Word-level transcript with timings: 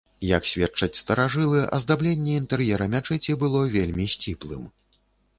Як 0.27 0.45
сведчаць 0.51 0.99
старажылы, 0.99 1.59
аздабленне 1.77 2.33
інтэр'ера 2.43 2.87
мячэці 2.93 3.35
было 3.43 3.61
вельмі 3.75 4.07
сціплым. 4.15 4.63